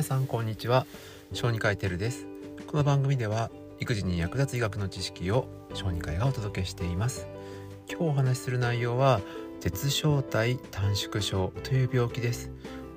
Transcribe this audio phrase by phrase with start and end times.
[0.00, 0.86] 皆さんこんにちは。
[1.34, 2.26] 小児科医テルです。
[2.66, 3.50] この番組では
[3.80, 7.28] 育児に役立つ医学の知識を小児科医がお届けしています。
[7.86, 9.20] 今日お話しする内容は
[9.60, 12.50] 絶小体短縮症という病気です。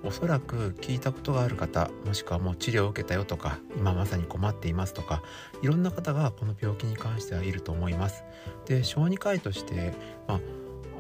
[0.06, 5.24] おそらく聞いたことがある方もしくはもう治療を受けたよとか今まさに困っていますとか
[5.62, 8.24] いろんな方がこの病気に関してはいると思います。
[8.66, 9.94] で小児科医として
[10.26, 10.40] まあ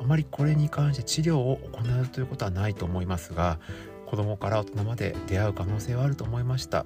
[0.01, 3.57] あまりこれに関して治療を行うということはないと思いますが
[4.05, 6.85] 子供から大人まで出会う可能性はあると思いました。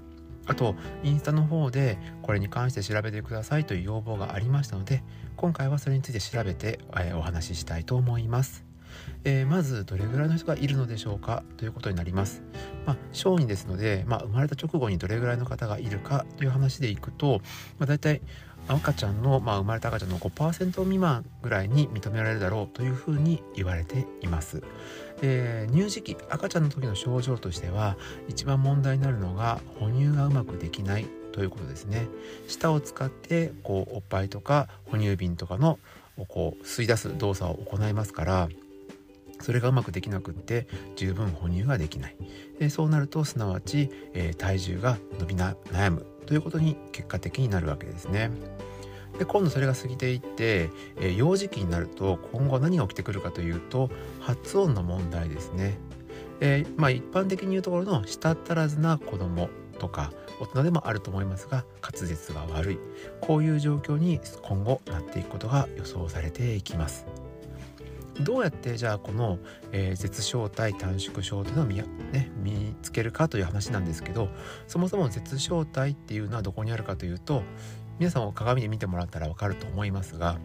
[0.49, 5.03] あとインスタの方でこれに関して調べてくださいという要望がありましたので
[5.35, 8.63] 今回はそれについて調べて、えー、お話ししたいと思います、
[9.25, 11.43] えー、まずどれぐらいの人がいるのでしょうか？
[11.57, 12.43] ということになります。
[12.85, 17.41] まあ小児ですので、まあ、生まれた直後にどれぐらいの方がいるかという話でいくと、
[17.77, 18.21] まあ、大体
[18.67, 24.61] 赤ちゃんの、まあ、生まれた赤ちゃんの5%未満ぐらいに認められるだろうというふうに言われています。
[25.21, 32.07] えー、乳児期赤ちゃんの時の症状としては一番問題になるのが哺乳がうまくできないということですね。
[32.47, 35.79] 舌を使ってこうおっぱいとか哺乳瓶とかの
[36.27, 38.49] こう吸い出す動作を行いますから
[39.41, 42.15] それがうまくできなくって十分哺乳ができない。
[42.59, 48.31] でそうなるとすなわち、えー、体重が伸び悩むということに結果的になるわけですね。
[49.17, 55.77] で今度それが過ぎていって、えー、幼児期になると今後何が起きてくるかというと発音の問題ですね。
[56.39, 62.79] えー、まあ一般的に言うところの舌足らずな子供とか大人でもあると思いますが滑舌が悪い
[63.21, 67.26] こういう状況に今後なっていくことが予想されていきます。
[68.21, 69.39] どうやってじゃあこの、
[69.71, 74.29] えー、絶小体短縮症というのを見,、ね、見つけるかという話なんですけど
[74.67, 77.43] そもそも絶小体っていうのはどこにあるかというと
[77.99, 80.37] 皆さんも鏡で見てもらったら分かると思いますが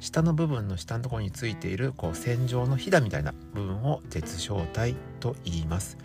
[0.00, 5.96] 下の部分の下のところについているこう線状のひだみたいな部分を絶小体と言います。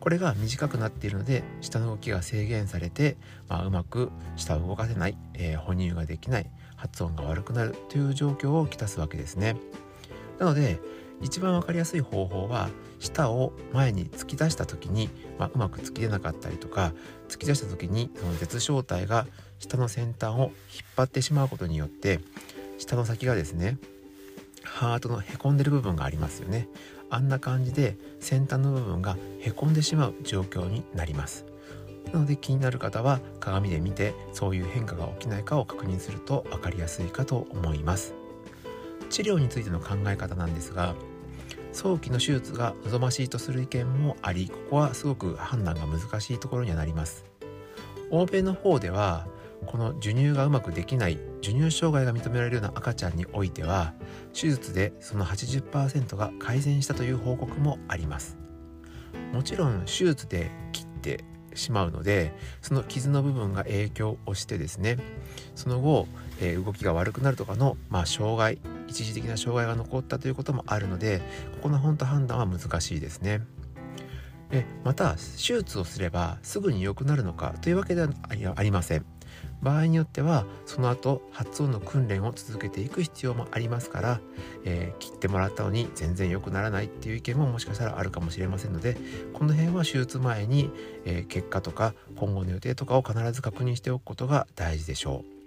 [0.00, 3.16] これが短くなっているので下の動きが制限されて、
[3.48, 9.56] まあ、うまく下を動かせない、えー、哺乳ができない発音が悪くなるという状況をきたすわけですね。
[10.38, 10.80] なので
[11.20, 16.92] 一番分かりやすい方法は舌を前に突き出した時に、まあ、うまく突き出なかったりとか
[17.28, 19.26] 突き出した時にその絶小体が
[19.58, 20.50] 舌の先端を引っ
[20.96, 22.20] 張ってしまうことによって
[22.78, 23.78] 舌の先がですね
[24.62, 26.68] ハートのへこんでる部分がありますよね。
[27.10, 31.46] あんな感じで先端の部分がへこんでしまう状況になります。
[32.12, 38.14] なので気になる方は鏡で見てそういう変化が起きないかを確認すると分かりやすいかと思います。
[39.10, 40.94] 治療についての考え方なんですが
[41.72, 47.24] 早期の手術が望ましいとする意見もありここはすごく判断が難しいところにはなります。
[48.10, 49.26] 欧米の方では
[49.66, 53.92] この授乳がうまくできない授乳障害が認められるような赤ちゃんにおいては
[54.32, 58.38] 手術でその80%が改善したという報告もあります。
[59.32, 61.24] もちろん手術で切って
[61.54, 62.32] しまうので
[62.62, 64.96] その傷の部分が影響をしてですね
[65.54, 66.06] その後、
[66.40, 68.58] えー、動きが悪くなるとかの、まあ、障害
[68.88, 71.20] 一時的な障害が残ったということもあるので
[71.52, 73.42] ここの本当判断は難しいですね。
[74.50, 78.08] でまた手術をすればすぐに良くなるのかというわけでは
[78.56, 79.04] ありません。
[79.60, 84.20] 場合によってはその後発音の訓練を続けていく必要もありますから、
[84.64, 88.96] えー、切ってもらったのに全然良くならないっていう意見ももしかしたらあるかもしれませんので
[89.32, 90.70] この辺は手術前に、
[91.04, 95.37] えー、結果とか今後の予定とかを必ず確認しておくことが大事でしょう。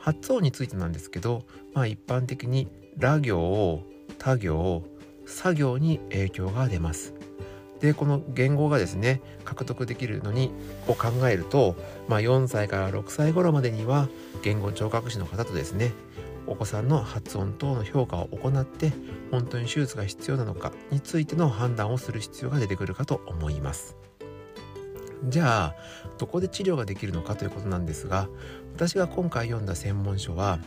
[0.00, 1.44] 発音についてなんですけど、
[1.74, 2.68] まあ、一般的に
[2.98, 3.82] ラ行
[4.18, 4.82] 他行
[5.26, 7.14] 作業に影響が出ます。
[7.80, 10.50] でこの言語がですね獲得できるのに
[10.86, 11.76] を考えると、
[12.08, 14.08] まあ、4歳から6歳頃までには
[14.42, 15.92] 言語聴覚士の方とですね
[16.46, 18.92] お子さんの発音等の評価を行って
[19.30, 23.96] 本当に手術が必要なのかについての判断をする必要が出てくるかと思います。
[25.28, 25.74] じゃあ
[26.18, 28.28] どこで治療ができるのかということなんですが
[28.74, 30.58] 私が今回読んだ専門書は、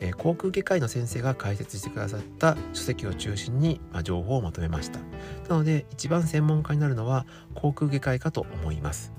[0.00, 4.98] えー、航空外科医の先生が解説してくださった書籍を中心に、まあ、情報をまとめました。
[5.48, 9.12] なので一番専門家になるのは航空外科医かと思います。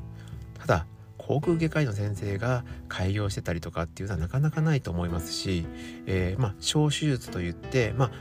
[0.59, 0.85] ただ
[1.27, 5.65] 航空外科医の先生が開業してたりとかっていうのはなかなかないと思いますし、
[6.05, 8.11] えー、まあ小手術といって、まあ、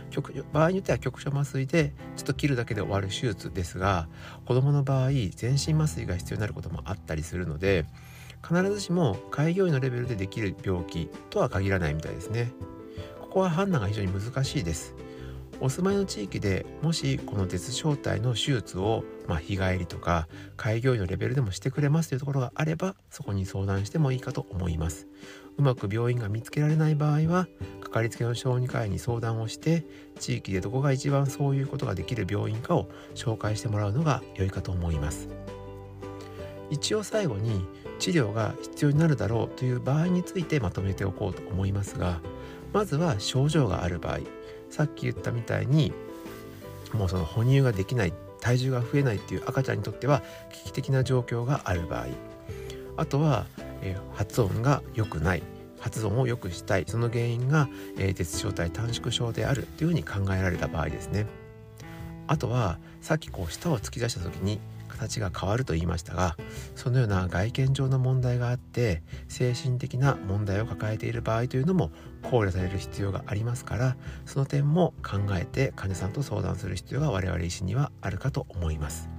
[0.52, 4.08] 場合によっては局所麻酔でちょっと切るだけで終わる手術ですが
[4.46, 7.84] 子どもの場合全身麻酔が必要になることもあったりするので
[8.46, 12.52] 必ずしも開業医のレベルでできる病気とは限らないみたいですね。
[13.20, 14.94] ここは判断が非常に難しいです。
[15.60, 25.06] お住まいの地域でもしこの鉄小体の手術を、まあ、日帰りとか開業医のレベルでもしてくれますというところがあればそこに相談してもいいかと思います
[25.56, 27.46] うまく病院が見つけられない場合は
[27.80, 29.86] かかりつけの小児科医に相談をして
[30.18, 35.28] 地域でどこが一番そういうことができる病院かを紹介してもらうのが良いかと思います
[36.70, 37.66] 一応最後に
[37.98, 42.20] 治療が必要になるだろうという場合についてまとめておこうと思いますが
[42.72, 44.20] まずは症状がある場合
[44.70, 45.92] さっき言ったみたいに
[46.92, 50.22] もうその哺乳ができない体重が増えないっていう赤ちゃんにとっては
[50.52, 52.06] 危機的な状況がある場合
[52.96, 53.46] あとは、
[53.82, 55.42] えー、発音が良くない
[55.80, 57.68] 発音を良くしたいその原因が、
[57.98, 61.26] えー、絶小体短縮症であるというふうに考えられた場合ですね。
[62.26, 64.60] あとはさっきこう舌を突き出した時に
[64.94, 66.36] 形が変わると言いましたが
[66.74, 71.90] そのような外見上の問題があって精神的な問題を抱えている場合というのも
[72.22, 79.10] 考慮される必要がありますからその点も考えて患者さんと相談する必要が我々医師にはあるかと思います。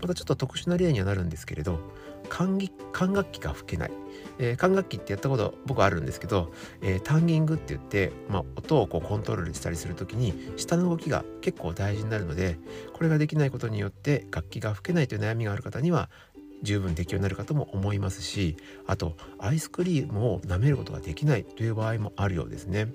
[0.00, 1.80] またちょっと特殊な例にはなるんですけれど
[2.28, 2.58] 管
[2.92, 3.92] 管楽器が吹けない、
[4.38, 12.58] えー、管楽器ってやったこと僕あるんですけど、えー、タンギングって言って、まあ、音をこうコントロールしたりする時に下の動きが結構大事になるので
[12.92, 16.10] これができないことによって楽器が吹けないという悩みがある方には
[16.62, 18.56] 十分適用になるかとも思いますし
[18.86, 22.88] あとアイスクリームを舐めることができないという場合もあるようですね。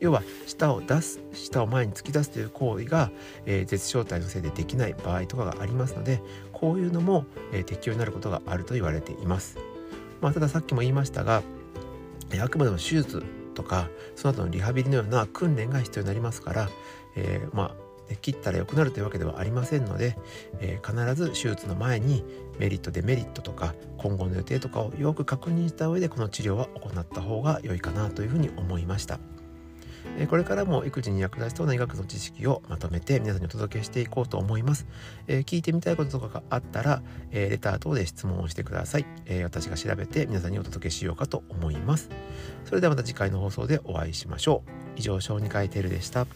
[0.00, 3.10] 要は舌を出す舌を前に突き出すという行為が、
[3.46, 6.22] えー、絶小体のせいでできない場合とかがありますので
[6.52, 9.58] こういうのも、えー、適用になることがあると言われています。
[10.20, 11.42] まあ、たださっきも言いましたが、
[12.42, 13.22] あくまでも手術
[13.54, 16.68] とかその後のリハビリのような訓練が必要になりますから、
[17.16, 17.74] えー、ま
[18.10, 20.16] あ切ったら良くなるというわけではありませんので、
[20.60, 22.24] えー、必ず手術の前に
[22.58, 29.18] メリットデメリットとか今後の予定とかをよく確認した上でこの治療は行った方が良いかなというふうに思いました。
[30.28, 34.86] これからも育児に役立ちそうな医学の知識をまとめて皆さんにお届けしていこうと思います。
[35.26, 42.08] え、聞いてみたいこととかがあったら、え、レター等で質問をしてください、え、私が調べて皆さんにお届けしようかと思います。
[42.64, 44.70] それではまた次回の放送でお会いしましょう。
[44.96, 46.26] 以上、小児科医テルでした。